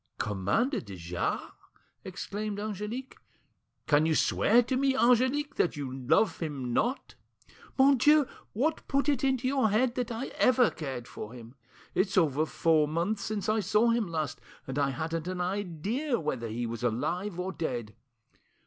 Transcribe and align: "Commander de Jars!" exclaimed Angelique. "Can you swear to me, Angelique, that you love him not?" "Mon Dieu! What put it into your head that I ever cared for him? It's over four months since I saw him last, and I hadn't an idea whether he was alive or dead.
"Commander 0.17 0.79
de 0.81 0.95
Jars!" 0.95 1.51
exclaimed 2.03 2.59
Angelique. 2.59 3.17
"Can 3.85 4.07
you 4.07 4.15
swear 4.15 4.63
to 4.63 4.75
me, 4.75 4.95
Angelique, 4.97 5.57
that 5.57 5.75
you 5.77 5.93
love 5.95 6.39
him 6.39 6.73
not?" 6.73 7.13
"Mon 7.77 7.97
Dieu! 7.99 8.25
What 8.53 8.87
put 8.87 9.07
it 9.07 9.23
into 9.23 9.47
your 9.47 9.69
head 9.69 9.93
that 9.93 10.11
I 10.11 10.29
ever 10.39 10.71
cared 10.71 11.07
for 11.07 11.33
him? 11.33 11.53
It's 11.93 12.17
over 12.17 12.47
four 12.47 12.87
months 12.87 13.21
since 13.23 13.47
I 13.47 13.59
saw 13.59 13.89
him 13.91 14.07
last, 14.07 14.41
and 14.65 14.79
I 14.79 14.89
hadn't 14.89 15.27
an 15.27 15.39
idea 15.39 16.19
whether 16.19 16.47
he 16.47 16.65
was 16.65 16.81
alive 16.83 17.39
or 17.39 17.51
dead. 17.51 17.93